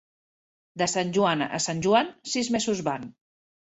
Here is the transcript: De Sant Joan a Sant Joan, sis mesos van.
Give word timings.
De 0.81 0.87
Sant 0.93 1.11
Joan 1.19 1.45
a 1.47 1.61
Sant 1.67 1.85
Joan, 1.89 2.11
sis 2.33 2.51
mesos 2.57 2.83
van. 2.89 3.07